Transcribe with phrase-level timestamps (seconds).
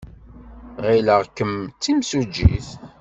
[0.85, 2.67] Ɣileɣ-kem d timsujjit.